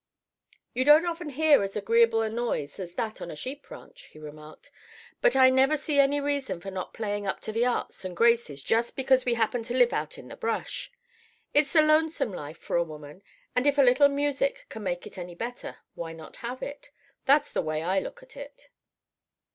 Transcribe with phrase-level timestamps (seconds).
[0.73, 4.17] "You don't often hear as agreeable a noise as that on a sheep ranch," he
[4.17, 4.71] remarked;
[5.21, 8.63] "but I never see any reason for not playing up to the arts and graces
[8.63, 10.91] just because we happen to live out in the brush.
[11.53, 13.21] It's a lonesome life for a woman;
[13.55, 16.89] and if a little music can make it any better, why not have it?
[17.25, 18.69] That's the way I look at it."